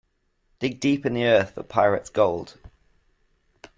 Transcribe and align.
Dig 0.57 0.79
deep 0.79 1.05
in 1.05 1.13
the 1.13 1.25
earth 1.25 1.51
for 1.53 1.61
pirate's 1.61 2.09
gold. 2.09 2.57